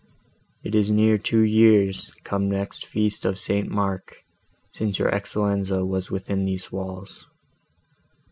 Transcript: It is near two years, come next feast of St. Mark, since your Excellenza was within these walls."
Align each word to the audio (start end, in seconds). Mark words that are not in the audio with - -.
It 0.63 0.73
is 0.73 0.89
near 0.89 1.19
two 1.19 1.41
years, 1.41 2.11
come 2.23 2.49
next 2.49 2.83
feast 2.87 3.23
of 3.23 3.37
St. 3.37 3.69
Mark, 3.69 4.25
since 4.73 4.97
your 4.97 5.13
Excellenza 5.13 5.85
was 5.85 6.09
within 6.09 6.43
these 6.43 6.71
walls." 6.71 7.27